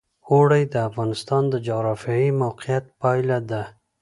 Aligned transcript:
اوړي 0.31 0.63
د 0.73 0.75
افغانستان 0.89 1.43
د 1.49 1.55
جغرافیایي 1.67 2.29
موقیعت 2.43 2.85
پایله 3.01 3.37
ده. 3.51 3.63